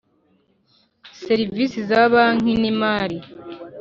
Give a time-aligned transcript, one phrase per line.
[1.25, 3.17] serivisi za banki n imari